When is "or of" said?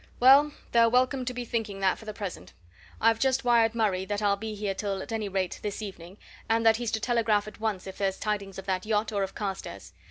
9.11-9.35